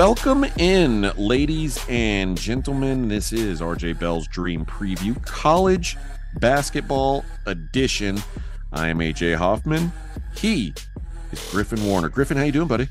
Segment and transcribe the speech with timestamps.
[0.00, 3.08] Welcome in, ladies and gentlemen.
[3.08, 5.98] This is RJ Bell's Dream Preview College
[6.36, 8.18] Basketball Edition.
[8.72, 9.92] I am AJ Hoffman.
[10.34, 10.72] He
[11.32, 12.08] is Griffin Warner.
[12.08, 12.88] Griffin, how you doing, buddy?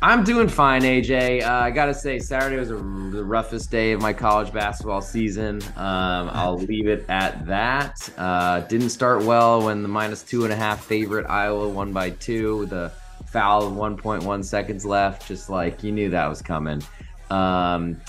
[0.00, 1.42] I'm doing fine, AJ.
[1.42, 5.60] Uh, I gotta say, Saturday was a, the roughest day of my college basketball season.
[5.76, 8.08] Um, I'll leave it at that.
[8.16, 12.10] Uh, didn't start well when the minus two and a half favorite Iowa won by
[12.10, 12.64] two.
[12.64, 12.92] The
[13.34, 15.26] foul 1.1 seconds left.
[15.26, 16.80] Just like you knew that was coming.
[17.30, 18.00] Um,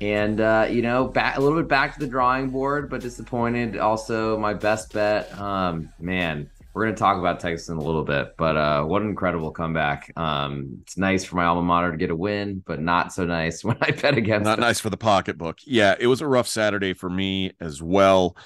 [0.00, 3.78] and uh, you know, back a little bit back to the drawing board, but disappointed.
[3.78, 5.32] Also, my best bet.
[5.38, 9.08] Um, man, we're gonna talk about Texas in a little bit, but uh, what an
[9.08, 10.12] incredible comeback!
[10.16, 13.62] Um, it's nice for my alma mater to get a win, but not so nice
[13.64, 14.44] when I bet against.
[14.44, 14.64] Not them.
[14.64, 15.58] nice for the pocketbook.
[15.64, 18.36] Yeah, it was a rough Saturday for me as well.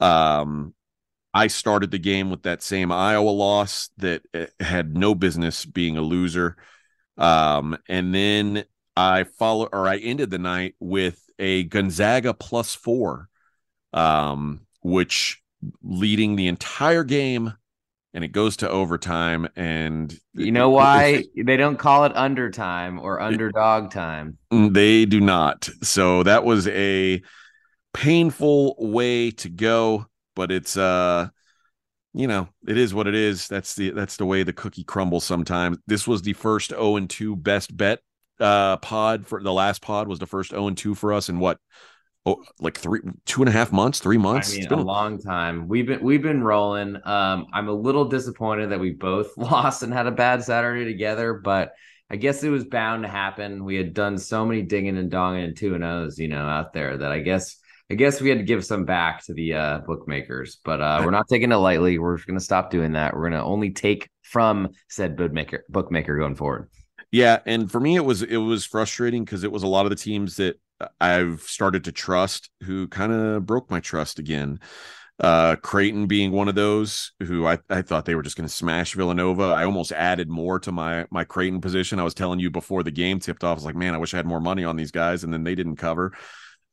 [0.00, 0.74] Um,
[1.36, 5.98] I started the game with that same Iowa loss that eh, had no business being
[5.98, 6.56] a loser.
[7.18, 8.64] Um, and then
[8.96, 13.28] I follow or I ended the night with a Gonzaga plus four,
[13.92, 15.42] um, which
[15.82, 17.52] leading the entire game
[18.14, 23.20] and it goes to overtime and you know why they don't call it undertime or
[23.20, 24.38] underdog time?
[24.50, 25.68] Mm, they do not.
[25.82, 27.20] So that was a
[27.92, 30.06] painful way to go
[30.36, 31.26] but it's uh
[32.14, 33.48] you know it is what it is.
[33.48, 35.78] That's the that's the way the cookie crumbles sometimes.
[35.88, 37.98] This was the first 0 and 2 best bet
[38.38, 41.40] uh pod for the last pod was the first 0 and 2 for us in
[41.40, 41.58] what
[42.26, 44.50] oh, like three two and a half months three months?
[44.50, 45.68] I mean, it's been a long time.
[45.68, 46.96] We've been we've been rolling.
[47.04, 51.34] Um i'm a little disappointed that we both lost and had a bad saturday together
[51.34, 51.72] but
[52.10, 53.64] i guess it was bound to happen.
[53.64, 56.72] We had done so many dinging and donging and two and o's you know out
[56.72, 57.56] there that i guess
[57.90, 61.12] I guess we had to give some back to the uh, bookmakers, but uh, we're
[61.12, 61.98] not taking it lightly.
[61.98, 63.14] We're going to stop doing that.
[63.14, 66.68] We're going to only take from said bookmaker bookmaker going forward.
[67.12, 69.90] Yeah, and for me, it was it was frustrating because it was a lot of
[69.90, 70.60] the teams that
[71.00, 74.60] I've started to trust who kind of broke my trust again.
[75.18, 78.54] Uh, Creighton being one of those who I, I thought they were just going to
[78.54, 79.44] smash Villanova.
[79.44, 82.00] I almost added more to my my Creighton position.
[82.00, 83.52] I was telling you before the game tipped off.
[83.52, 85.44] I was like, man, I wish I had more money on these guys, and then
[85.44, 86.12] they didn't cover.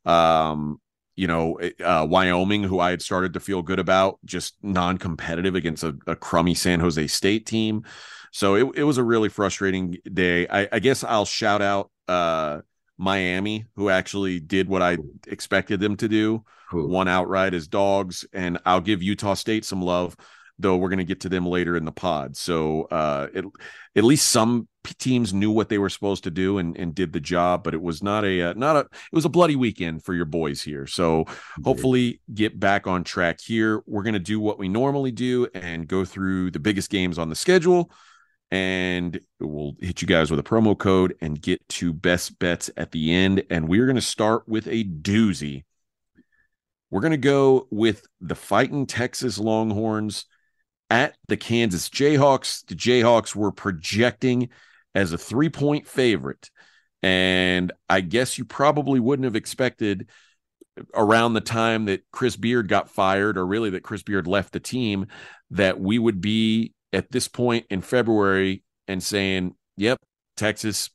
[0.05, 0.81] Um,
[1.16, 5.56] you know, uh, Wyoming, who I had started to feel good about, just non competitive
[5.56, 7.84] against a, a, crummy San Jose State team.
[8.31, 10.47] So it, it was a really frustrating day.
[10.47, 12.62] I, I guess I'll shout out uh,
[12.97, 14.97] Miami, who actually did what I
[15.28, 16.44] expected them to do,
[16.74, 16.88] Ooh.
[16.88, 18.25] won outright as dogs.
[18.34, 20.16] And I'll give Utah State some love
[20.59, 22.37] though we're going to get to them later in the pod.
[22.37, 23.45] So uh, it,
[23.95, 24.67] at least some
[24.99, 27.81] teams knew what they were supposed to do and, and did the job, but it
[27.81, 30.85] was not a uh, not a it was a bloody weekend for your boys here.
[30.85, 31.25] So
[31.63, 33.81] hopefully get back on track here.
[33.85, 37.29] We're going to do what we normally do and go through the biggest games on
[37.29, 37.91] the schedule.
[38.51, 42.91] And we'll hit you guys with a promo code and get to best bets at
[42.91, 43.43] the end.
[43.49, 45.63] And we're going to start with a doozy.
[46.91, 50.25] We're going to go with the fighting Texas Longhorns
[50.89, 52.66] at the Kansas Jayhawks.
[52.66, 54.49] The Jayhawks were projecting
[54.95, 56.49] as a three point favorite.
[57.01, 60.07] And I guess you probably wouldn't have expected
[60.94, 64.59] around the time that Chris Beard got fired, or really that Chris Beard left the
[64.59, 65.07] team,
[65.51, 69.97] that we would be at this point in February and saying, yep,
[70.38, 70.89] Texas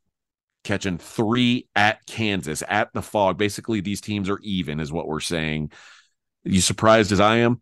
[0.64, 3.38] catching three at Kansas at the Phog.
[3.38, 5.70] Basically, these teams are even, is what we're saying.
[6.46, 7.60] Are you surprised as I am?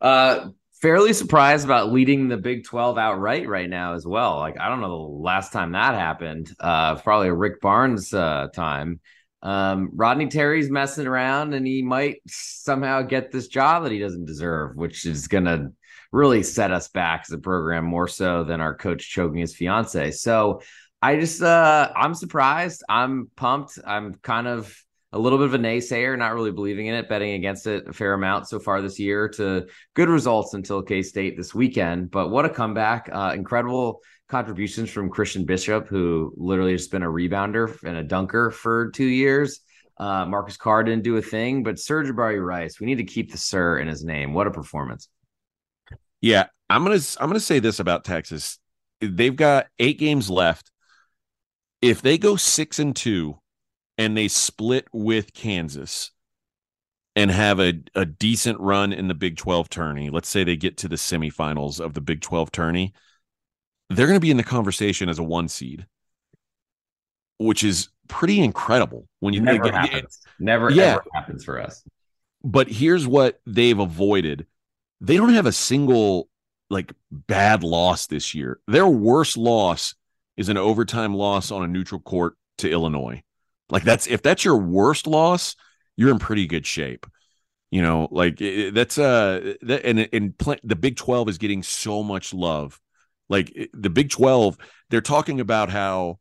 [0.00, 0.48] Uh,
[0.82, 4.38] fairly surprised about leading the Big 12 outright right now as well.
[4.38, 6.52] Like I don't know the last time that happened.
[6.58, 9.00] Uh probably Rick Barnes uh time.
[9.42, 14.26] Um Rodney Terry's messing around and he might somehow get this job that he doesn't
[14.26, 15.72] deserve, which is going to
[16.10, 20.10] really set us back as a program more so than our coach choking his fiance.
[20.10, 20.60] So
[21.00, 22.82] I just uh I'm surprised.
[22.88, 23.78] I'm pumped.
[23.86, 24.76] I'm kind of
[25.12, 27.92] a little bit of a naysayer, not really believing in it, betting against it a
[27.92, 32.10] fair amount so far this year to good results until K State this weekend.
[32.10, 33.10] But what a comeback!
[33.12, 38.50] Uh, incredible contributions from Christian Bishop, who literally has been a rebounder and a dunker
[38.50, 39.60] for two years.
[39.98, 43.38] Uh, Marcus Carr didn't do a thing, but Sir'Jabari Rice, we need to keep the
[43.38, 44.32] Sir in his name.
[44.32, 45.08] What a performance!
[46.22, 48.58] Yeah, I'm gonna I'm gonna say this about Texas.
[49.02, 50.70] They've got eight games left.
[51.82, 53.41] If they go six and two
[53.98, 56.10] and they split with Kansas
[57.14, 60.78] and have a, a decent run in the Big 12 tourney, let's say they get
[60.78, 62.94] to the semifinals of the Big 12 tourney,
[63.90, 65.86] they're going to be in the conversation as a one seed,
[67.38, 70.20] which is pretty incredible when you never think happens.
[70.24, 70.92] It, never yeah.
[70.94, 71.82] ever happens for us.
[72.42, 74.46] But here's what they've avoided.
[75.00, 76.28] They don't have a single
[76.70, 78.58] like bad loss this year.
[78.66, 79.94] Their worst loss
[80.36, 83.22] is an overtime loss on a neutral court to Illinois.
[83.72, 85.56] Like that's if that's your worst loss,
[85.96, 87.06] you're in pretty good shape.
[87.70, 92.34] You know, like that's uh that and and the Big 12 is getting so much
[92.34, 92.78] love.
[93.30, 94.58] Like the Big 12,
[94.90, 96.18] they're talking about how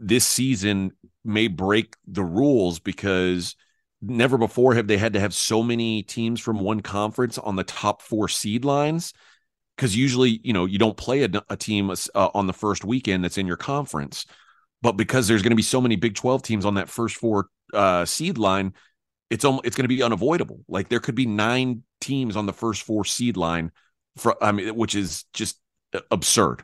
[0.00, 0.92] this season
[1.24, 3.54] may break the rules because
[4.00, 7.64] never before have they had to have so many teams from one conference on the
[7.64, 9.12] top 4 seed lines
[9.76, 13.22] because usually you know you don't play a, a team uh, on the first weekend
[13.22, 14.26] that's in your conference
[14.82, 17.48] but because there's going to be so many big 12 teams on that first four
[17.72, 18.74] uh, seed line
[19.32, 20.60] it's almost, it's going to be unavoidable.
[20.68, 23.72] Like there could be nine teams on the first four seed line
[24.18, 25.58] for i mean which is just
[26.10, 26.62] absurd.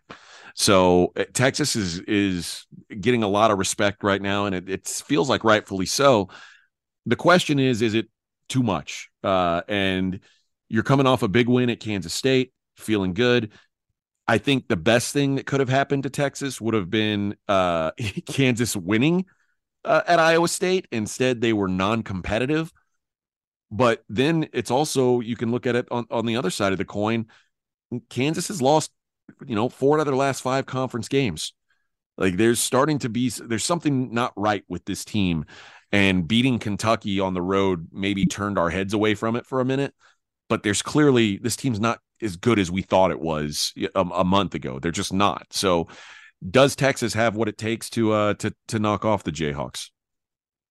[0.55, 2.67] So uh, texas is is
[3.01, 6.29] getting a lot of respect right now and it, it feels like rightfully so.
[7.07, 8.09] The question is is it
[8.51, 9.09] too much?
[9.25, 10.21] Uh, and
[10.69, 13.53] you're coming off a big win at kansas state feeling good.
[14.29, 17.93] I think the best thing that could have happened to Texas would have been uh,
[18.27, 19.25] Kansas winning
[19.87, 20.87] uh, at Iowa State.
[20.93, 22.71] Instead, they were non-competitive.
[23.71, 26.79] But then it's also you can look at it on, on the other side of
[26.79, 27.27] the coin.
[28.11, 28.91] Kansas has lost,
[29.47, 31.55] you know, four out of their last five conference games.
[32.19, 35.45] Like there's starting to be there's something not right with this team,
[35.93, 39.65] and beating Kentucky on the road maybe turned our heads away from it for a
[39.65, 39.95] minute.
[40.49, 44.25] But there's clearly this team's not as good as we thought it was a, a
[44.25, 44.79] month ago.
[44.79, 45.47] They're just not.
[45.51, 45.89] So,
[46.51, 49.91] does Texas have what it takes to uh to to knock off the Jayhawks?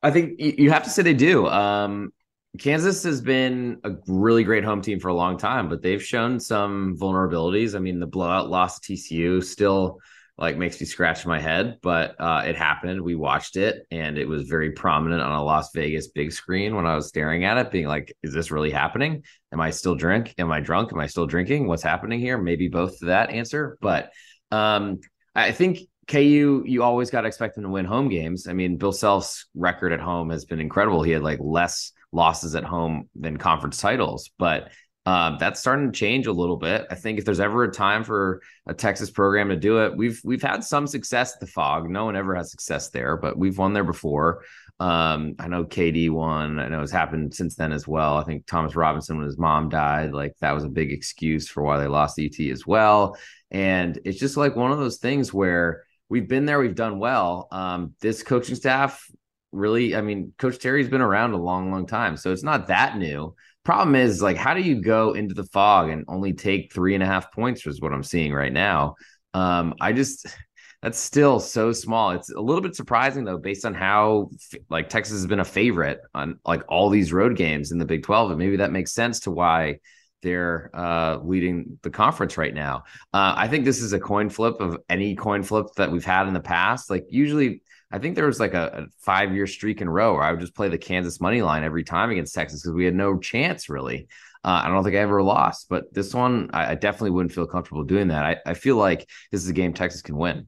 [0.01, 1.47] I think you have to say they do.
[1.47, 2.11] Um,
[2.59, 6.39] Kansas has been a really great home team for a long time, but they've shown
[6.39, 7.75] some vulnerabilities.
[7.75, 9.99] I mean, the blowout loss to TCU still
[10.37, 13.01] like makes me scratch my head, but uh, it happened.
[13.01, 16.85] We watched it, and it was very prominent on a Las Vegas big screen when
[16.85, 19.23] I was staring at it, being like, "Is this really happening?
[19.51, 20.35] Am I still drink?
[20.37, 20.93] Am I drunk?
[20.93, 21.67] Am I still drinking?
[21.67, 24.11] What's happening here?" Maybe both that answer, but
[24.51, 24.99] um,
[25.35, 28.47] I think KU, you always got to expect them to win home games.
[28.47, 31.03] I mean, Bill Self's record at home has been incredible.
[31.03, 34.71] He had like less losses at home than conference titles, but
[35.07, 36.85] um, that's starting to change a little bit.
[36.91, 40.19] I think if there's ever a time for a Texas program to do it, we've
[40.25, 41.89] we've had some success at the Phog.
[41.89, 44.43] No one ever has success there, but we've won there before.
[44.81, 46.59] Um, I know KD won.
[46.59, 48.17] I know it's happened since then as well.
[48.17, 51.63] I think Thomas Robinson, when his mom died, like that was a big excuse for
[51.63, 53.17] why they lost ET as well.
[53.49, 57.47] And it's just like one of those things where we've been there, we've done well.
[57.53, 59.09] Um, this coaching staff
[59.53, 62.97] really, I mean, Coach Terry's been around a long, long time, so it's not that
[62.97, 63.33] new
[63.67, 67.03] problem is like how do you go into the Phog and only take three and
[67.03, 68.95] a half points is what i'm seeing right now
[69.33, 70.25] um i just
[70.81, 74.29] that's still so small it's a little bit surprising though based on how
[74.69, 78.03] like texas has been a favorite on like all these road games in the big
[78.03, 79.77] 12 and maybe that makes sense to why
[80.23, 82.85] they're uh, leading the conference right now.
[83.13, 86.27] Uh, I think this is a coin flip of any coin flip that we've had
[86.27, 86.89] in the past.
[86.89, 87.61] Like usually
[87.91, 90.39] I think there was like a, a five year streak in row where I would
[90.39, 93.69] just play the Kansas money line every time against Texas because we had no chance
[93.69, 94.07] really.
[94.43, 97.47] Uh, I don't think I ever lost, but this one I, I definitely wouldn't feel
[97.47, 98.23] comfortable doing that.
[98.23, 100.45] I, I, feel like this is a game Texas can win.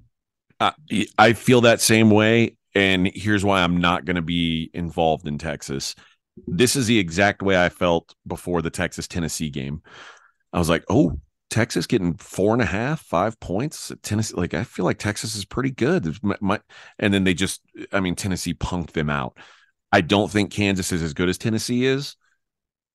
[0.60, 0.72] Uh,
[1.18, 5.38] I feel that same way, and here's why I'm not going to be involved in
[5.38, 5.96] Texas.
[6.48, 9.82] This is the exact way I felt before the Texas Tennessee game.
[10.54, 11.20] I was like, oh,
[11.50, 13.92] Texas getting four and a half, five points.
[14.04, 16.18] Tennessee, like I feel like Texas is pretty good.
[16.24, 16.60] My, my,
[17.00, 19.38] and then they just, I mean, Tennessee punked them out.
[19.92, 22.16] I don't think Kansas is as good as Tennessee is,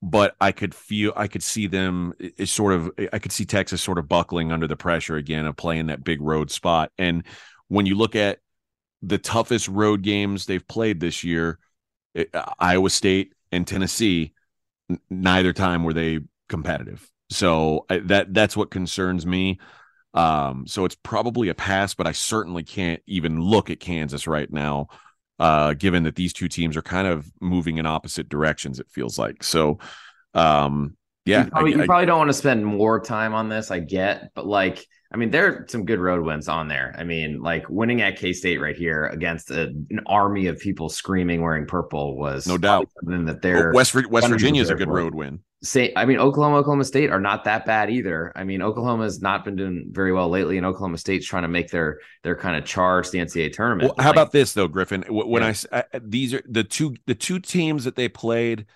[0.00, 3.82] but I could feel, I could see them is sort of, I could see Texas
[3.82, 6.92] sort of buckling under the pressure again of playing that big road spot.
[6.96, 7.24] And
[7.68, 8.38] when you look at
[9.02, 11.58] the toughest road games they've played this year,
[12.60, 14.32] Iowa State and Tennessee,
[15.10, 17.10] neither time were they competitive.
[17.34, 19.58] So I, that that's what concerns me.
[20.14, 24.50] Um, so it's probably a pass, but I certainly can't even look at Kansas right
[24.50, 24.86] now,
[25.40, 28.78] uh, given that these two teams are kind of moving in opposite directions.
[28.78, 29.80] It feels like so.
[30.32, 33.70] Um, yeah, you probably, I, you probably don't want to spend more time on this.
[33.70, 36.94] I get, but like, I mean, there are some good road wins on there.
[36.98, 40.88] I mean, like winning at K State right here against a, an army of people
[40.88, 44.88] screaming wearing purple was no doubt something that they're West West Virginia is a good
[44.88, 45.40] road win.
[45.64, 48.32] Say, I mean, Oklahoma, Oklahoma State are not that bad either.
[48.36, 51.48] I mean, Oklahoma has not been doing very well lately, and Oklahoma State's trying to
[51.48, 53.88] make their their kind of charge the NCAA tournament.
[53.88, 55.04] Well, how like, about this though, Griffin?
[55.08, 55.54] When yeah.
[55.72, 58.66] I, I these are the two the two teams that they played.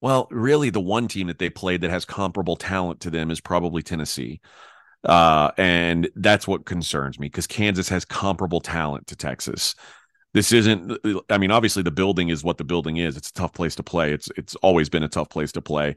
[0.00, 3.40] Well, really, the one team that they played that has comparable talent to them is
[3.40, 4.40] probably Tennessee.
[5.04, 9.74] Uh, and that's what concerns me because Kansas has comparable talent to Texas
[10.34, 10.98] this isn't
[11.30, 13.82] i mean obviously the building is what the building is it's a tough place to
[13.82, 15.94] play it's it's always been a tough place to play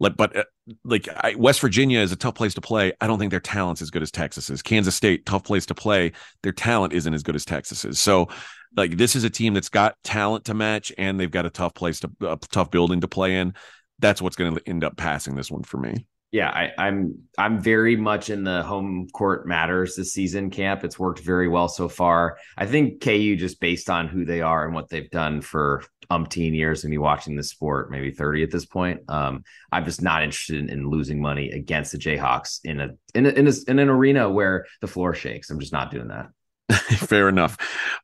[0.00, 0.44] Like, but uh,
[0.84, 2.92] like I, West Virginia is a tough place to play.
[3.00, 4.62] I don't think their talent's as good as Texas's.
[4.62, 6.12] Kansas State, tough place to play.
[6.42, 8.00] Their talent isn't as good as Texas's.
[8.00, 8.28] So,
[8.76, 11.74] like, this is a team that's got talent to match, and they've got a tough
[11.74, 13.54] place to a tough building to play in.
[14.00, 17.60] That's what's going to end up passing this one for me yeah, I, I'm I'm
[17.60, 20.82] very much in the home court matters this season camp.
[20.82, 22.38] It's worked very well so far.
[22.58, 26.52] I think KU just based on who they are and what they've done for umpteen
[26.52, 29.02] years and be watching the sport, maybe 30 at this point.
[29.08, 33.26] Um, I'm just not interested in, in, losing money against the Jayhawks in a in
[33.26, 35.50] a, in, a, in an arena where the floor shakes.
[35.50, 36.30] I'm just not doing that.
[36.98, 37.56] Fair enough.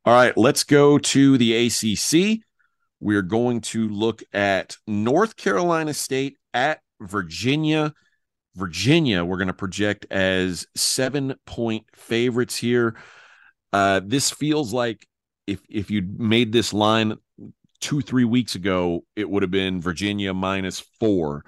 [0.05, 2.43] All right, let's go to the ACC.
[3.01, 7.93] We're going to look at North Carolina State at Virginia.
[8.55, 12.97] Virginia, we're going to project as seven point favorites here.
[13.73, 15.07] Uh, this feels like
[15.47, 17.17] if if you made this line
[17.81, 21.45] two three weeks ago, it would have been Virginia minus four.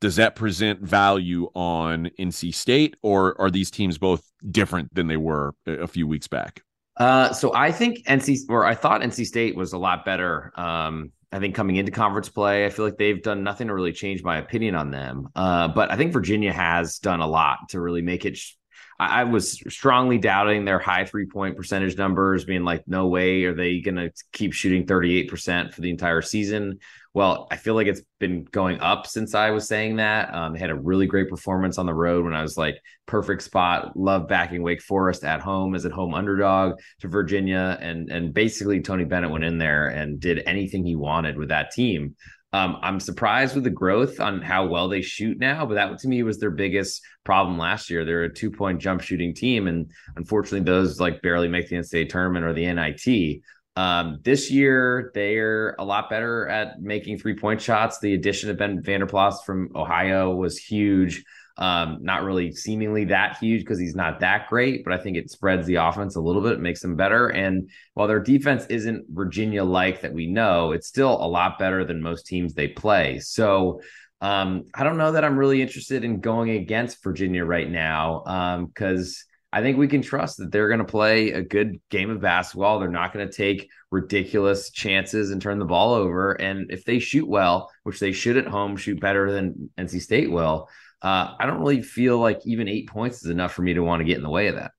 [0.00, 5.16] Does that present value on NC State, or are these teams both different than they
[5.16, 6.62] were a few weeks back?
[6.98, 11.12] Uh, so I think NC or I thought NC State was a lot better um,
[11.32, 14.22] I think coming into conference play, I feel like they've done nothing to really change
[14.22, 15.28] my opinion on them.
[15.34, 18.36] Uh, but I think Virginia has done a lot to really make it.
[18.36, 18.54] Sh-
[18.98, 23.44] I, I was strongly doubting their high three point percentage numbers, being like, no way
[23.44, 26.78] are they going to keep shooting 38% for the entire season.
[27.16, 30.34] Well, I feel like it's been going up since I was saying that.
[30.34, 33.40] Um, they had a really great performance on the road when I was like perfect
[33.40, 33.96] spot.
[33.96, 38.82] Love backing Wake Forest at home as a home underdog to Virginia, and and basically
[38.82, 42.16] Tony Bennett went in there and did anything he wanted with that team.
[42.52, 46.08] Um, I'm surprised with the growth on how well they shoot now, but that to
[46.08, 48.04] me was their biggest problem last year.
[48.04, 52.10] They're a two point jump shooting team, and unfortunately, those like barely make the NCAA
[52.10, 53.40] tournament or the NIT.
[53.76, 57.98] Um, this year, they're a lot better at making three point shots.
[57.98, 61.24] The addition of Ben Vander Plas from Ohio was huge.
[61.58, 65.30] Um, not really seemingly that huge because he's not that great, but I think it
[65.30, 67.28] spreads the offense a little bit, makes them better.
[67.28, 71.84] And while their defense isn't Virginia like that we know, it's still a lot better
[71.84, 73.20] than most teams they play.
[73.20, 73.80] So
[74.20, 79.24] um, I don't know that I'm really interested in going against Virginia right now because
[79.28, 82.20] um, I think we can trust that they're going to play a good game of
[82.20, 82.78] basketball.
[82.78, 86.32] They're not going to take ridiculous chances and turn the ball over.
[86.32, 90.30] And if they shoot well, which they should at home, shoot better than NC State
[90.30, 90.68] will,
[91.00, 94.00] uh, I don't really feel like even eight points is enough for me to want
[94.00, 94.72] to get in the way of that.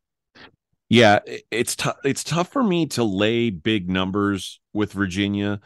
[0.89, 1.97] Yeah, it's tough.
[2.03, 5.59] It's tough for me to lay big numbers with Virginia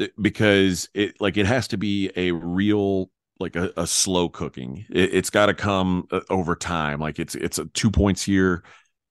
[0.00, 4.86] eh, because it like it has to be a real like a, a slow cooking.
[4.90, 7.00] It, has got to come uh, over time.
[7.00, 8.62] Like it's it's a two points here,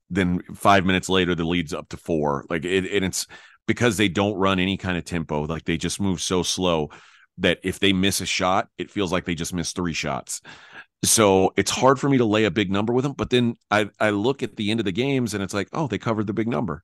[0.10, 2.46] then five minutes later the lead's up to four.
[2.50, 3.28] Like it, and it's
[3.68, 5.44] because they don't run any kind of tempo.
[5.44, 6.90] Like they just move so slow
[7.38, 10.42] that if they miss a shot, it feels like they just missed three shots.
[11.04, 13.14] So it's hard for me to lay a big number with them.
[13.14, 15.88] But then I I look at the end of the games and it's like, oh,
[15.88, 16.84] they covered the big number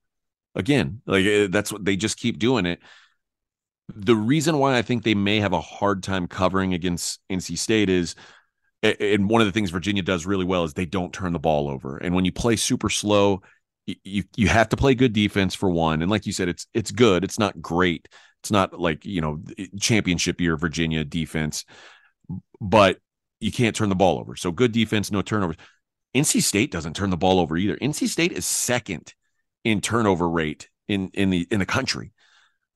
[0.56, 1.02] again.
[1.06, 2.80] Like eh, that's what they just keep doing it
[3.94, 7.90] the reason why I think they may have a hard time covering against NC State
[7.90, 8.16] is,
[8.84, 11.70] and one of the things Virginia does really well is they don't turn the ball
[11.70, 11.98] over.
[11.98, 13.42] And when you play super slow,
[14.04, 16.02] you you have to play good defense for one.
[16.02, 17.24] And like you said, it's it's good.
[17.24, 18.08] It's not great.
[18.42, 19.42] It's not like you know
[19.80, 21.66] championship year Virginia defense,
[22.60, 23.00] but
[23.40, 24.36] you can't turn the ball over.
[24.36, 25.58] So good defense, no turnovers.
[26.16, 27.78] NC State doesn't turn the ball over either.
[27.78, 29.14] NC State is second
[29.64, 32.12] in turnover rate in in the in the country.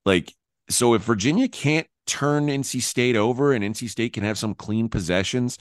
[0.05, 0.33] Like
[0.73, 4.89] so if Virginia can't turn NC State over and NC State can have some clean
[4.89, 5.57] possessions,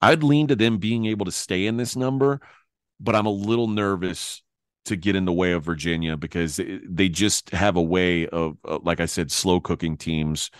[0.00, 2.40] I'd lean to them being able to stay in this number,
[3.00, 4.42] but I'm a little nervous
[4.86, 9.00] to get in the way of Virginia because they just have a way of, like
[9.00, 10.50] I said, slow cooking teams,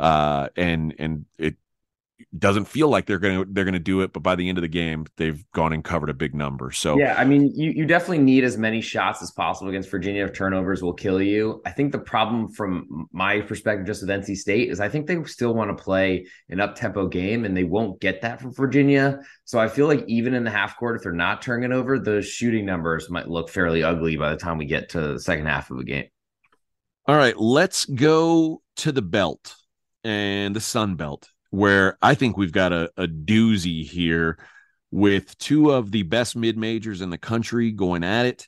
[0.00, 1.56] uh, and and it
[2.36, 4.68] doesn't feel like they're gonna they're gonna do it, but by the end of the
[4.68, 6.70] game, they've gone and covered a big number.
[6.70, 10.24] So yeah, I mean, you you definitely need as many shots as possible against Virginia.
[10.24, 14.36] If turnovers will kill you, I think the problem from my perspective, just with NC
[14.36, 17.64] State, is I think they still want to play an up tempo game, and they
[17.64, 19.20] won't get that from Virginia.
[19.44, 21.98] So I feel like even in the half court, if they're not turning it over,
[21.98, 25.46] the shooting numbers might look fairly ugly by the time we get to the second
[25.46, 26.06] half of the game.
[27.06, 29.54] All right, let's go to the belt
[30.04, 34.38] and the Sun Belt where I think we've got a, a doozy here
[34.90, 38.46] with two of the best mid majors in the country going at it.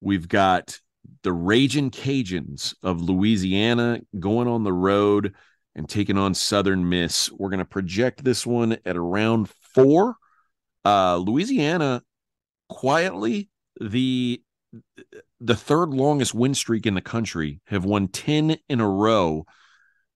[0.00, 0.78] We've got
[1.22, 5.34] the Raging Cajuns of Louisiana going on the road
[5.74, 7.30] and taking on Southern Miss.
[7.32, 10.16] We're going to project this one at around four.
[10.84, 12.02] Uh, Louisiana
[12.68, 13.48] quietly
[13.80, 14.42] the
[15.40, 19.44] the third longest win streak in the country have won 10 in a row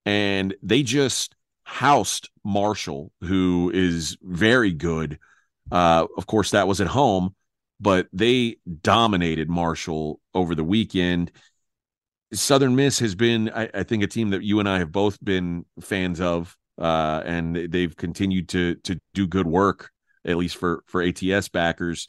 [0.05, 1.35] and they just
[1.69, 5.19] housed Marshall, who is very good.
[5.71, 7.35] Uh, of course, that was at home,
[7.79, 11.31] but they dominated Marshall over the weekend.
[12.33, 15.23] Southern Miss has been, I, I, think, a team that you and I have both
[15.23, 19.91] been fans of, uh, and they've continued to to do good work,
[20.25, 22.07] at least for for ATS backers.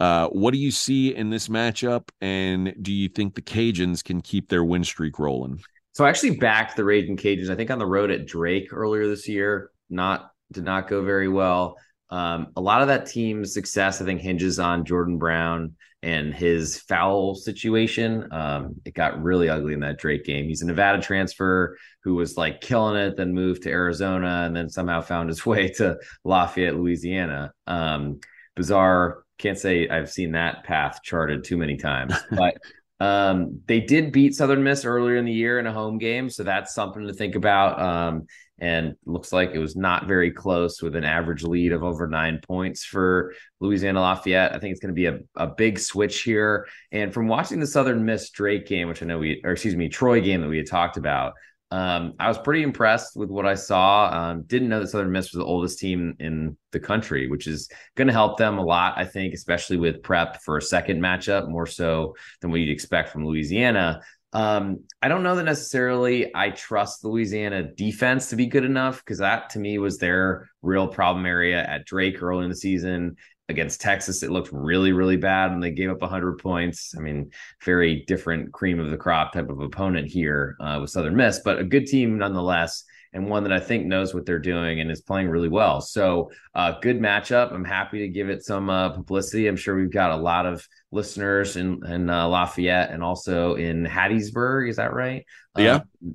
[0.00, 4.20] Uh, what do you see in this matchup, and do you think the Cajuns can
[4.20, 5.60] keep their win streak rolling?
[5.96, 7.48] So I actually backed the Raging Cajuns.
[7.48, 11.26] I think on the road at Drake earlier this year, not did not go very
[11.26, 11.78] well.
[12.10, 16.78] Um, a lot of that team's success, I think, hinges on Jordan Brown and his
[16.80, 18.30] foul situation.
[18.30, 20.44] Um, it got really ugly in that Drake game.
[20.44, 24.68] He's a Nevada transfer who was like killing it, then moved to Arizona, and then
[24.68, 27.54] somehow found his way to Lafayette, Louisiana.
[27.66, 28.20] Um,
[28.54, 29.22] bizarre.
[29.38, 32.58] Can't say I've seen that path charted too many times, but
[33.00, 36.42] um, they did beat Southern Miss earlier in the year in a home game, so
[36.42, 37.80] that's something to think about.
[37.80, 38.26] Um,
[38.58, 42.40] and looks like it was not very close with an average lead of over nine
[42.42, 44.54] points for Louisiana Lafayette.
[44.54, 46.66] I think it's going to be a, a big switch here.
[46.90, 49.90] And from watching the Southern Miss Drake game, which I know we, or excuse me,
[49.90, 51.34] Troy game that we had talked about,
[51.70, 54.08] um, I was pretty impressed with what I saw.
[54.12, 57.68] Um, didn't know that Southern Miss was the oldest team in the country, which is
[57.96, 61.48] going to help them a lot, I think, especially with prep for a second matchup,
[61.48, 64.00] more so than what you'd expect from Louisiana.
[64.32, 69.18] Um, I don't know that necessarily I trust Louisiana defense to be good enough because
[69.18, 73.16] that to me was their real problem area at Drake early in the season.
[73.48, 76.94] Against Texas, it looked really, really bad and they gave up 100 points.
[76.96, 77.30] I mean,
[77.64, 81.60] very different cream of the crop type of opponent here uh, with Southern Miss, but
[81.60, 82.84] a good team nonetheless
[83.16, 85.80] and one that I think knows what they're doing and is playing really well.
[85.80, 87.52] So, uh, good matchup.
[87.52, 89.46] I'm happy to give it some uh, publicity.
[89.46, 93.84] I'm sure we've got a lot of listeners in, in uh, Lafayette and also in
[93.84, 94.68] Hattiesburg.
[94.68, 95.24] Is that right?
[95.56, 95.76] Yeah.
[95.76, 96.10] Uh,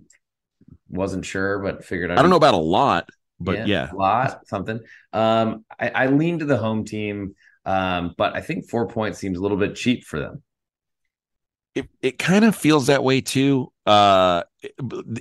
[0.89, 3.09] wasn't sure, but figured I'd I do not know about a lot,
[3.43, 3.91] but yeah, yeah.
[3.91, 4.79] a lot something.
[5.13, 9.37] Um, I, I lean to the home team, um, but I think four points seems
[9.37, 10.43] a little bit cheap for them
[11.75, 13.71] it, it kind of feels that way too.
[13.85, 14.43] Uh,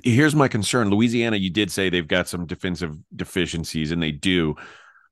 [0.03, 4.55] here's my concern: Louisiana, you did say they've got some defensive deficiencies, and they do.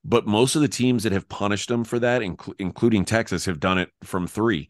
[0.03, 3.59] But most of the teams that have punished them for that, inc- including Texas, have
[3.59, 4.69] done it from three.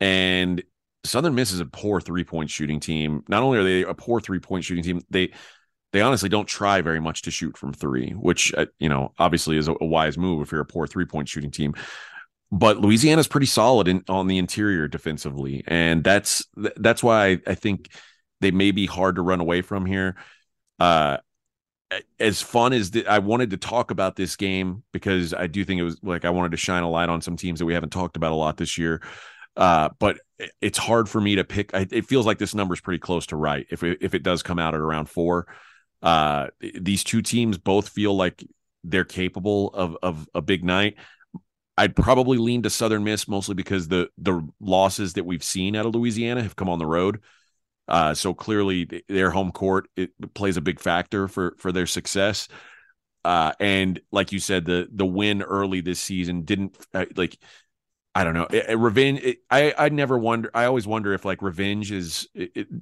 [0.00, 0.62] And
[1.04, 3.22] Southern Miss is a poor three point shooting team.
[3.28, 5.32] Not only are they a poor three point shooting team, they
[5.92, 9.56] they honestly don't try very much to shoot from three, which uh, you know obviously
[9.56, 11.74] is a, wise move if you're a poor three point shooting team
[12.52, 17.54] but Louisiana's pretty solid in, on the interior defensively, and that's that's why I, I
[17.54, 17.88] think
[18.40, 20.16] they may be hard to run away from here.
[20.78, 21.18] Uh,
[22.18, 25.80] as fun as the, I wanted to talk about this game because I do think
[25.80, 27.90] it was like I wanted to shine a light on some teams that we haven't
[27.90, 29.02] talked about a lot this year.
[29.56, 30.18] Uh, but
[30.60, 31.74] it's hard for me to pick.
[31.74, 33.66] I, it feels like this number is pretty close to right.
[33.70, 35.48] If it, if it does come out at around four,
[36.02, 38.44] uh, these two teams both feel like
[38.84, 40.96] they're capable of of a big night.
[41.76, 45.86] I'd probably lean to Southern Miss mostly because the the losses that we've seen out
[45.86, 47.20] of Louisiana have come on the road.
[47.88, 52.48] Uh, so clearly, their home court it plays a big factor for for their success.
[53.24, 57.38] Uh, and like you said, the the win early this season didn't uh, like.
[58.14, 58.48] I don't know.
[58.50, 59.20] It, it, revenge.
[59.22, 60.50] It, I I never wonder.
[60.52, 62.28] I always wonder if like revenge is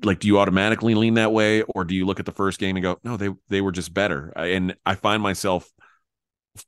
[0.02, 2.76] like, do you automatically lean that way, or do you look at the first game
[2.76, 4.32] and go, no, they they were just better.
[4.36, 5.70] And I find myself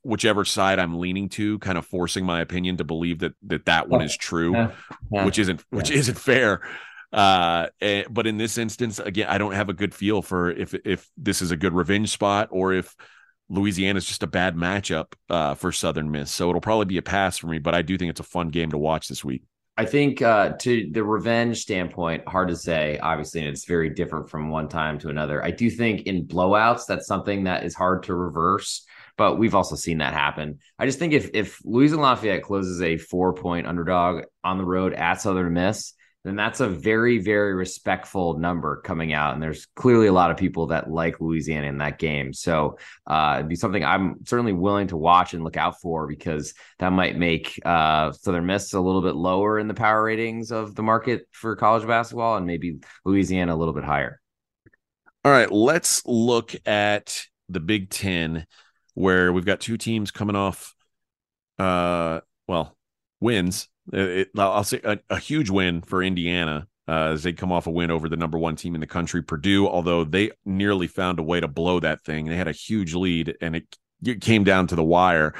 [0.03, 3.89] whichever side I'm leaning to, kind of forcing my opinion to believe that that that
[3.89, 4.71] one is true, yeah.
[5.11, 5.25] Yeah.
[5.25, 5.97] which isn't which yeah.
[5.97, 6.61] isn't fair.
[7.11, 10.51] Uh, and, eh, but in this instance, again, I don't have a good feel for
[10.51, 12.95] if if this is a good revenge spot or if
[13.51, 16.31] Louisiana is just a bad matchup uh, for Southern Miss.
[16.31, 18.49] So it'll probably be a pass for me, but I do think it's a fun
[18.49, 19.43] game to watch this week.
[19.77, 24.29] I think uh, to the revenge standpoint, hard to say, obviously, and it's very different
[24.29, 25.43] from one time to another.
[25.43, 28.85] I do think in blowouts, that's something that is hard to reverse
[29.17, 30.57] but we've also seen that happen.
[30.79, 34.93] I just think if if Louisiana Lafayette closes a four point underdog on the road
[34.93, 40.07] at Southern Miss, then that's a very very respectful number coming out, and there's clearly
[40.07, 42.33] a lot of people that like Louisiana in that game.
[42.33, 46.53] So uh, it'd be something I'm certainly willing to watch and look out for because
[46.79, 50.75] that might make uh, Southern Miss a little bit lower in the power ratings of
[50.75, 54.21] the market for college basketball, and maybe Louisiana a little bit higher.
[55.23, 58.45] All right, let's look at the Big Ten
[58.93, 60.75] where we've got two teams coming off,
[61.59, 62.75] uh, well,
[63.19, 63.67] wins.
[63.91, 67.71] It, I'll say a, a, huge win for Indiana uh, as they come off a
[67.71, 69.67] win over the number one team in the country, Purdue.
[69.67, 73.35] Although they nearly found a way to blow that thing, they had a huge lead
[73.41, 75.33] and it, it came down to the wire.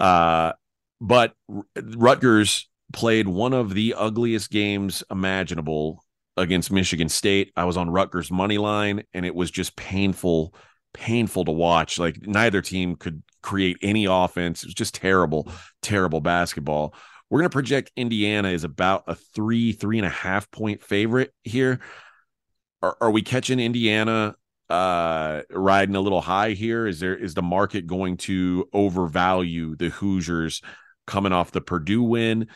[0.00, 0.52] Uh,
[1.00, 1.34] but
[1.76, 6.04] Rutgers played one of the ugliest games imaginable
[6.36, 7.52] against Michigan State.
[7.56, 10.54] I was on Rutgers money line, and it was just painful
[10.94, 11.98] painful to watch.
[11.98, 14.62] Like neither team could create any offense.
[14.62, 15.48] It was just terrible,
[15.82, 16.94] terrible basketball.
[17.30, 21.32] We're going to project Indiana is about a three, three and a half point favorite
[21.42, 21.80] here.
[22.82, 24.36] Are, are we catching Indiana
[24.70, 26.86] uh riding a little high here?
[26.86, 30.62] Is there is the market going to overvalue the Hoosiers
[31.06, 32.48] coming off the Purdue win?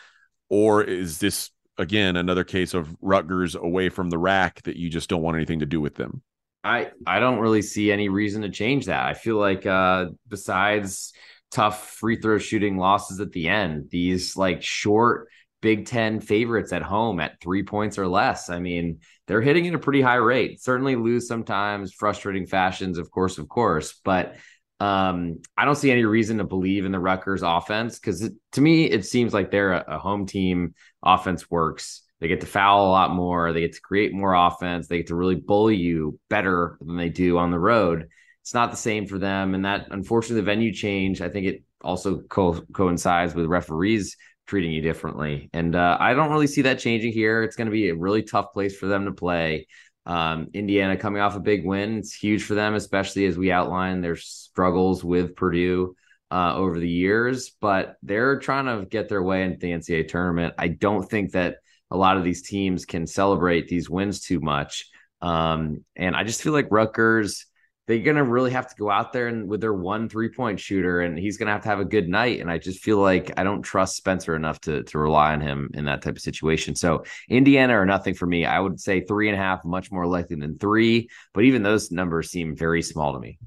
[0.49, 5.11] Or is this again another case of Rutgers away from the rack that you just
[5.11, 6.23] don't want anything to do with them?
[6.65, 9.05] I I don't really see any reason to change that.
[9.05, 11.13] I feel like uh besides
[11.51, 15.29] tough free throw shooting losses at the end, these like short
[15.61, 18.49] Big 10 favorites at home at 3 points or less.
[18.49, 20.63] I mean, they're hitting at a pretty high rate.
[20.63, 24.37] Certainly lose sometimes, frustrating fashions, of course, of course, but
[24.81, 28.85] um, I don't see any reason to believe in the Rutgers offense because to me,
[28.85, 30.75] it seems like they're a, a home team.
[31.03, 32.03] Offense works.
[32.21, 33.53] They get to foul a lot more.
[33.53, 34.87] They get to create more offense.
[34.87, 38.09] They get to really bully you better than they do on the road.
[38.49, 39.55] It's not the same for them.
[39.55, 44.73] And that, unfortunately, the venue change, I think it also co- coincides with referees treating
[44.73, 45.51] you differently.
[45.53, 47.43] And uh, I don't really see that changing here.
[47.43, 49.67] It's going to be a really tough place for them to play.
[50.07, 54.01] Um, Indiana coming off a big win, it's huge for them, especially as we outline
[54.01, 55.95] their struggles with Purdue
[56.31, 57.51] uh, over the years.
[57.61, 60.55] But they're trying to get their way into the NCAA tournament.
[60.57, 61.57] I don't think that
[61.91, 64.89] a lot of these teams can celebrate these wins too much.
[65.21, 67.45] Um, and I just feel like Rutgers
[67.89, 71.01] they're gonna really have to go out there and with their one three point shooter,
[71.01, 72.41] and he's gonna have to have a good night.
[72.41, 75.71] And I just feel like I don't trust Spencer enough to to rely on him
[75.73, 76.77] in that type of situation.
[76.77, 78.45] So Indiana or nothing for me.
[78.45, 81.09] I would say three and a half, much more likely than three.
[81.33, 83.39] But even those numbers seem very small to me.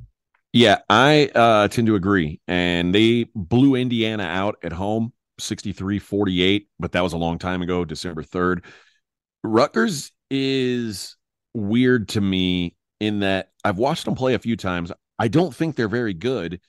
[0.54, 2.42] Yeah, I uh, tend to agree.
[2.48, 7.62] And they blew Indiana out at home 63 48, but that was a long time
[7.62, 8.64] ago, December 3rd.
[9.44, 11.16] Rutgers is
[11.54, 14.92] weird to me in that I've watched them play a few times.
[15.20, 16.62] I don't think they're very good,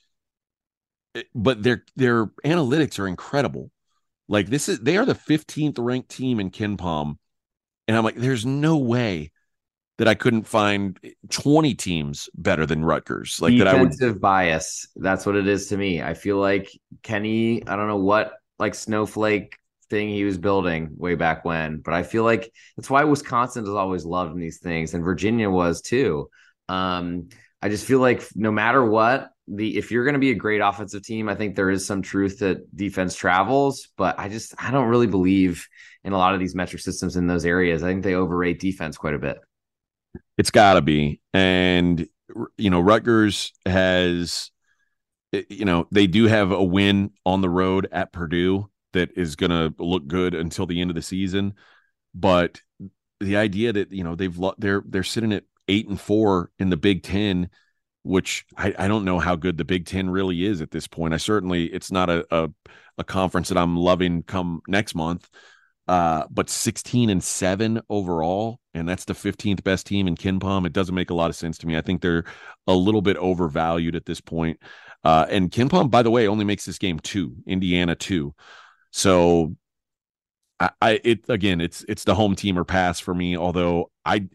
[1.15, 3.71] eh, but their their analytics are incredible.
[4.27, 7.17] Like this is they are the 15th ranked team in KenPom.
[7.87, 9.31] And I'm like, there's no way
[9.97, 13.41] that I couldn't find 20 teams better than Rutgers.
[13.41, 14.87] Like Defensive that I would bias.
[14.95, 16.01] That's what it is to me.
[16.01, 16.71] I feel like
[17.03, 19.57] Kenny, I don't know what like snowflake
[19.89, 21.77] thing he was building way back when.
[21.77, 25.81] But I feel like that's why Wisconsin has always loved these things, and Virginia was
[25.81, 26.29] too.
[26.73, 27.29] Um,
[27.61, 30.59] I just feel like no matter what, the if you're going to be a great
[30.59, 33.89] offensive team, I think there is some truth that defense travels.
[33.97, 35.67] But I just I don't really believe
[36.03, 37.83] in a lot of these metric systems in those areas.
[37.83, 39.37] I think they overrate defense quite a bit.
[40.37, 42.07] It's got to be, and
[42.57, 44.51] you know, Rutgers has
[45.31, 49.49] you know they do have a win on the road at Purdue that is going
[49.49, 51.53] to look good until the end of the season.
[52.13, 52.61] But
[53.19, 56.77] the idea that you know they've they're they're sitting at eight and four in the
[56.77, 57.49] Big Ten,
[58.03, 61.13] which I, I don't know how good the Big Ten really is at this point.
[61.13, 62.49] I certainly it's not a a,
[62.97, 65.29] a conference that I'm loving come next month.
[65.85, 70.65] Uh, but 16 and 7 overall, and that's the 15th best team in KenPom.
[70.65, 71.75] It doesn't make a lot of sense to me.
[71.75, 72.23] I think they're
[72.67, 74.61] a little bit overvalued at this point.
[75.03, 78.33] Uh, and KenPom, by the way, only makes this game two, Indiana two.
[78.91, 79.57] So
[80.59, 84.29] I, I it again it's it's the home team or pass for me, although I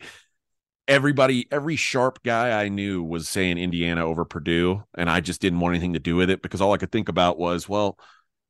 [0.89, 5.61] everybody every sharp guy I knew was saying Indiana over Purdue, and I just didn't
[5.61, 7.99] want anything to do with it because all I could think about was, well,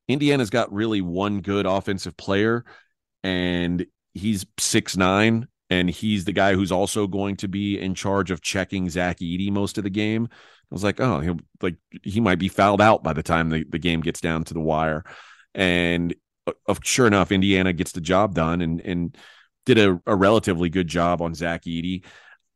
[0.06, 2.64] Indiana's got really one good offensive player,
[3.22, 8.30] and he's six nine, and he's the guy who's also going to be in charge
[8.30, 10.28] of checking Zach Edey most of the game.
[10.30, 13.64] I was like, oh, he'll like he might be fouled out by the time the,
[13.68, 15.02] the game gets down to the wire.
[15.54, 16.14] And
[16.46, 19.16] uh, sure enough, Indiana gets the job done and and
[19.66, 22.04] did a, a relatively good job on Zach Edey.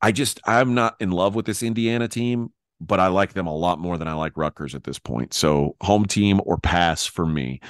[0.03, 3.55] I just I'm not in love with this Indiana team, but I like them a
[3.55, 5.33] lot more than I like Rutgers at this point.
[5.33, 7.61] So home team or pass for me.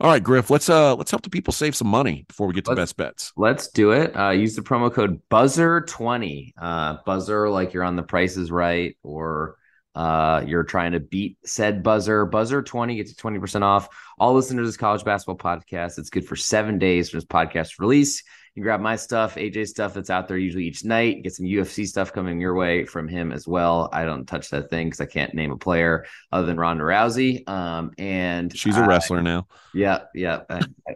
[0.00, 2.64] All right, Griff, let's uh let's help the people save some money before we get
[2.64, 3.32] to let's, best bets.
[3.36, 4.16] Let's do it.
[4.16, 6.52] Uh use the promo code buzzer20.
[6.56, 9.56] Uh buzzer like you're on the prices right or
[9.96, 12.26] uh, you're trying to beat said buzzer.
[12.26, 13.88] Buzzer 20 gets you 20% off.
[14.18, 15.98] All listeners to this college basketball podcast.
[15.98, 18.22] It's good for seven days from this podcast release.
[18.56, 21.22] You grab my stuff, AJ stuff that's out there usually each night.
[21.22, 23.90] Get some UFC stuff coming your way from him as well.
[23.92, 27.46] I don't touch that thing because I can't name a player other than Ronda Rousey.
[27.46, 29.46] Um, and she's a wrestler now.
[29.74, 30.40] Yeah, yeah.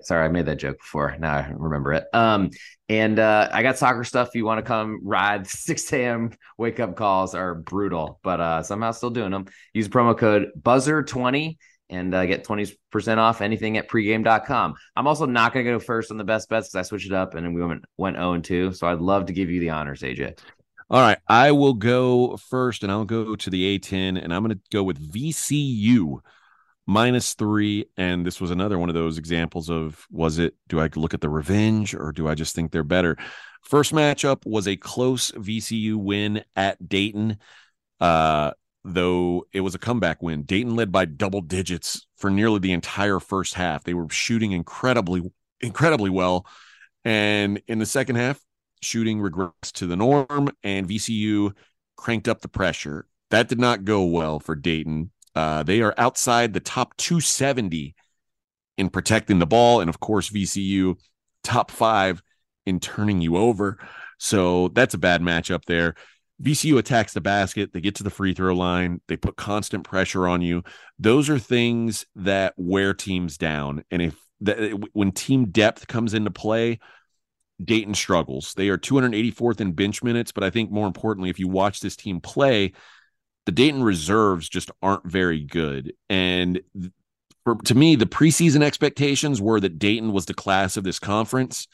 [0.01, 1.15] sorry, I made that joke before.
[1.21, 2.07] Now I remember it.
[2.15, 2.49] Um,
[2.89, 4.29] and uh, I got soccer stuff.
[4.29, 6.31] If you want to come ride, 6 a.m.
[6.57, 9.45] wake up calls are brutal, but uh, somehow still doing them.
[9.75, 11.59] Use promo code Buzzer20
[11.91, 14.75] and uh, get 20% off anything at pregame.com.
[14.97, 17.13] I'm also not going to go first on the best bets because I switched it
[17.13, 18.73] up and we went, went 0 2.
[18.73, 20.39] So I'd love to give you the honors, AJ.
[20.89, 24.57] All right, I will go first, and I'll go to the A10, and I'm going
[24.57, 26.19] to go with VCU
[26.85, 27.87] minus three.
[27.97, 31.21] And this was another one of those examples of was it, do I look at
[31.21, 33.17] the revenge or do I just think they're better?
[33.63, 37.39] First matchup was a close VCU win at Dayton.
[38.01, 38.53] Uh,
[38.85, 40.43] though it was a comeback win.
[40.43, 43.85] Dayton led by double digits for nearly the entire first half.
[43.85, 46.47] They were shooting incredibly, incredibly well.
[47.05, 48.41] And in the second half,
[48.83, 51.53] shooting regressed to the norm, and VCU
[51.97, 53.07] cranked up the pressure.
[53.31, 55.11] That did not go well for Dayton.
[55.35, 57.95] Uh, they are outside the top 270
[58.79, 59.81] in protecting the ball.
[59.81, 60.97] And of course, VCU
[61.45, 62.23] top five
[62.67, 63.79] in turning you over.
[64.19, 65.95] So that's a bad matchup there.
[66.43, 70.27] VCU attacks the basket, they get to the free throw line, they put constant pressure
[70.27, 70.63] on you.
[70.99, 73.85] Those are things that wear teams down.
[73.91, 76.79] And if that when team depth comes into play,
[77.63, 78.55] Dayton struggles.
[78.55, 81.97] They are 284th in bench minutes, but I think more importantly, if you watch this
[81.97, 82.73] team play,
[83.47, 85.93] the Dayton reserves just aren't very good.
[86.09, 86.61] And
[87.45, 91.69] for, to me, the preseason expectations were that Dayton was the class of this conference,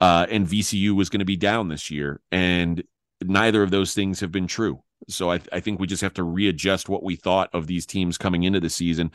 [0.00, 2.20] uh, and VCU was going to be down this year.
[2.32, 2.82] And
[3.22, 4.82] neither of those things have been true.
[5.08, 8.18] So I, I, think we just have to readjust what we thought of these teams
[8.18, 9.12] coming into the season.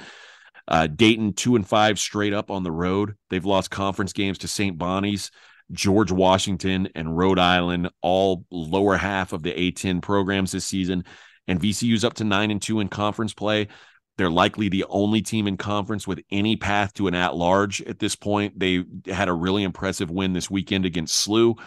[0.68, 3.16] Uh, Dayton two and five straight up on the road.
[3.30, 4.78] They've lost conference games to St.
[4.78, 5.32] Bonnie's,
[5.72, 11.06] George Washington, and Rhode Island, all lower half of the A10 programs this season.
[11.48, 13.70] And VCU's up to nine and two in conference play.
[14.18, 18.00] They're likely the only team in conference with any path to an at large at
[18.00, 18.60] this point.
[18.60, 21.58] They had a really impressive win this weekend against SLU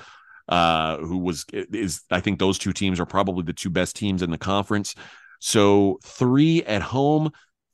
[0.48, 4.22] uh, who was is I think those two teams are probably the two best teams
[4.22, 4.94] in the conference.
[5.40, 7.30] So three at home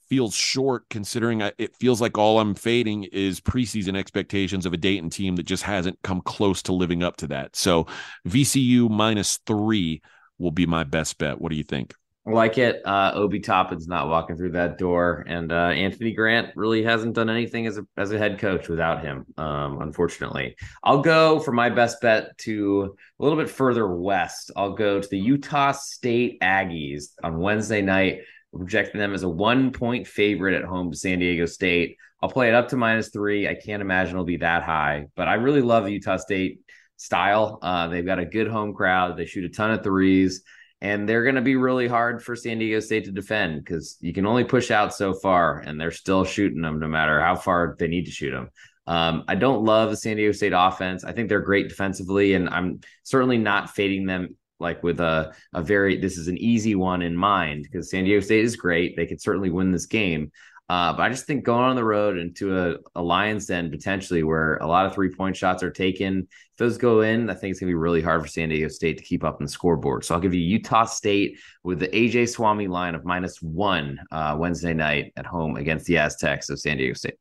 [0.09, 4.79] feels short considering I, it feels like all I'm fading is preseason expectations of a
[4.79, 7.57] Dayton team that just hasn't come close to living up to that.
[7.57, 7.87] So
[8.27, 10.01] VCU minus three
[10.39, 11.41] will be my best bet.
[11.41, 11.95] What do you think?
[12.33, 12.81] Like it.
[12.85, 17.31] Uh, Obi Toppin's not walking through that door, and uh, Anthony Grant really hasn't done
[17.31, 19.27] anything as a as a head coach without him.
[19.37, 24.51] Um, unfortunately, I'll go for my best bet to a little bit further west.
[24.57, 28.21] I'll go to the Utah State Aggies on Wednesday night.
[28.51, 31.99] Projecting them as a one point favorite at home to San Diego State.
[32.23, 33.47] I'll play it up to minus three.
[33.47, 36.61] I can't imagine it'll be that high, but I really love Utah State
[36.97, 37.59] style.
[37.61, 39.19] Uh, they've got a good home crowd.
[39.19, 40.43] They shoot a ton of threes
[40.81, 44.13] and they're going to be really hard for San Diego State to defend because you
[44.13, 47.77] can only push out so far, and they're still shooting them no matter how far
[47.79, 48.51] they need to shoot them.
[48.87, 51.05] Um, I don't love the San Diego State offense.
[51.05, 55.63] I think they're great defensively, and I'm certainly not fading them like with a a
[55.63, 58.97] very this is an easy one in mind because San Diego State is great.
[58.97, 60.33] They could certainly win this game.
[60.69, 64.23] Uh, but I just think going on the road into a, a Lions den potentially
[64.23, 67.53] where a lot of three point shots are taken, if those go in, I think
[67.53, 69.51] it's going to be really hard for San Diego State to keep up in the
[69.51, 70.05] scoreboard.
[70.05, 74.37] So I'll give you Utah State with the AJ Swami line of minus one uh,
[74.39, 77.15] Wednesday night at home against the Aztecs of San Diego State.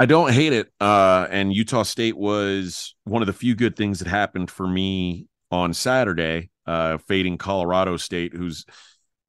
[0.00, 0.72] I don't hate it.
[0.80, 5.28] Uh, and Utah State was one of the few good things that happened for me
[5.52, 8.64] on Saturday, uh, fading Colorado State, who's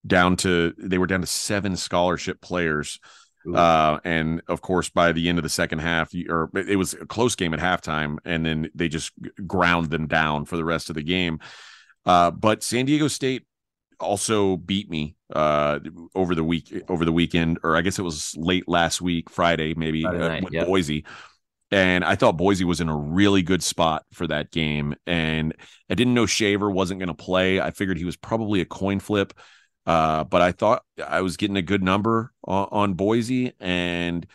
[0.07, 2.99] down to, they were down to seven scholarship players.
[3.55, 7.05] Uh, and of course, by the end of the second half, or it was a
[7.05, 9.11] close game at halftime, and then they just
[9.47, 11.39] ground them down for the rest of the game.
[12.05, 13.45] Uh, but San Diego State
[13.99, 15.79] also beat me uh,
[16.15, 19.73] over the week over the weekend, or I guess it was late last week, Friday
[19.75, 20.67] maybe Friday uh, night, with yep.
[20.67, 21.05] Boise.
[21.73, 24.93] And I thought Boise was in a really good spot for that game.
[25.07, 25.55] And
[25.89, 27.61] I didn't know Shaver wasn't going to play.
[27.61, 29.33] I figured he was probably a coin flip.
[29.85, 34.25] Uh, but I thought I was getting a good number on, on, Boise, and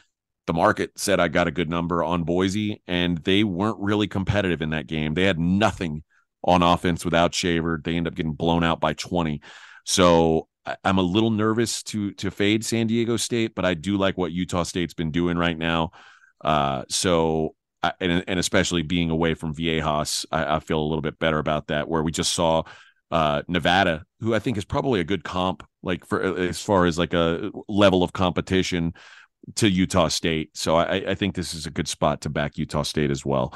[0.47, 4.61] the market said I got a good number on Boise, and they weren't really competitive
[4.61, 5.15] in that game.
[5.15, 6.03] They had nothing
[6.43, 7.81] on offense without Shaver.
[7.83, 9.41] They end up getting blown out by 20.
[9.85, 10.49] So
[10.83, 14.33] I'm a little nervous to to fade San Diego State, but I do like what
[14.33, 15.93] Utah State's been doing right now.
[16.45, 17.55] Uh, so
[18.01, 21.69] and, and especially being away from Viejas, I, I feel a little bit better about
[21.69, 21.89] that.
[21.89, 22.65] Where we just saw
[23.11, 26.99] uh, Nevada, who I think is probably a good comp, like for as far as
[26.99, 28.95] like a level of competition
[29.57, 30.51] to Utah State.
[30.57, 33.55] So I, I think this is a good spot to back Utah State as well.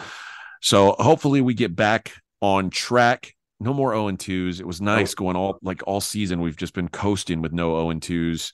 [0.62, 3.34] So hopefully we get back on track.
[3.58, 4.60] No more 0 and 2s.
[4.60, 6.40] It was nice going all like all season.
[6.40, 8.52] We've just been coasting with no 0 and 2s.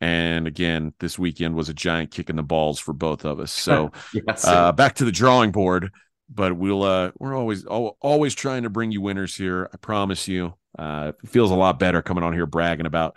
[0.00, 3.52] And again, this weekend was a giant kick in the balls for both of us.
[3.52, 5.90] So yes, uh, back to the drawing board
[6.32, 10.54] but we'll uh we're always always trying to bring you winners here i promise you
[10.78, 13.16] uh it feels a lot better coming on here bragging about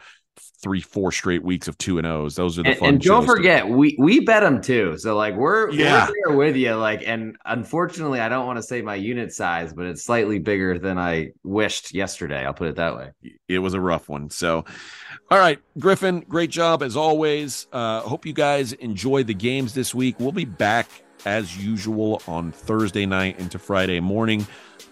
[0.64, 2.36] three, four straight weeks of two and O's.
[2.36, 2.90] Those are the and, fun.
[2.90, 4.98] And don't forget, to- we we bet them too.
[4.98, 6.10] So like we're yeah.
[6.26, 6.74] we're with you.
[6.76, 10.80] Like, and unfortunately, I don't want to say my unit size, but it's slightly bigger
[10.80, 12.46] than I wished yesterday.
[12.46, 13.12] I'll put it that way.
[13.48, 14.30] It was a rough one.
[14.30, 14.66] So,
[15.30, 17.68] all right, Griffin, great job as always.
[17.72, 20.20] Uh, hope you guys enjoy the games this week.
[20.20, 20.88] We'll be back
[21.26, 24.46] as usual on Thursday night into Friday morning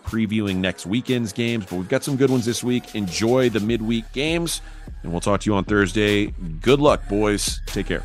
[0.05, 2.95] previewing next weekend's games, but we've got some good ones this week.
[2.95, 4.61] Enjoy the midweek games,
[5.03, 6.27] and we'll talk to you on Thursday.
[6.61, 7.61] Good luck, boys.
[7.67, 8.03] Take care.